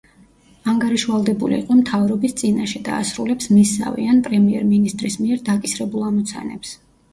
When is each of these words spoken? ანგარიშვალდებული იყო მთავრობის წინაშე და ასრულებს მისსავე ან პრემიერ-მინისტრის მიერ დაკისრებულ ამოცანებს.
ანგარიშვალდებული 0.71 1.55
იყო 1.63 1.77
მთავრობის 1.81 2.33
წინაშე 2.39 2.81
და 2.89 2.97
ასრულებს 3.03 3.51
მისსავე 3.59 4.09
ან 4.15 4.25
პრემიერ-მინისტრის 4.31 5.21
მიერ 5.27 5.47
დაკისრებულ 5.53 6.11
ამოცანებს. 6.11 6.77